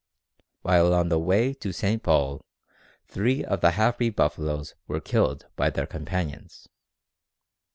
[0.63, 2.01] While on the way to St.
[2.01, 2.43] Paul
[3.07, 6.67] three of the half breed buffaloes were killed by their companions.